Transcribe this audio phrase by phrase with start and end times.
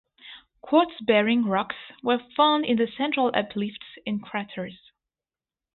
[0.61, 4.79] Quartz-bearing rocks were found in the central uplifts in craters.